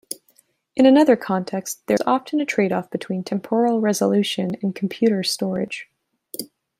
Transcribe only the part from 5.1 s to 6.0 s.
storage.